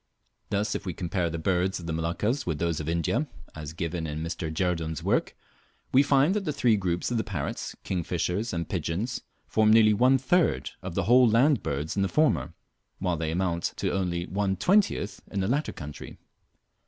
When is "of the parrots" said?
7.11-7.75